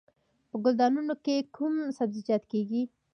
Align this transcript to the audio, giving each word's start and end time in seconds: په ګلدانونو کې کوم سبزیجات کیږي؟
په 0.49 0.55
ګلدانونو 0.63 1.13
کې 1.23 1.35
کوم 1.55 1.73
سبزیجات 1.97 2.43
کیږي؟ 2.51 2.83